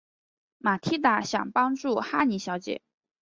[0.57, 2.81] 玛蒂达想帮助哈妮小姐。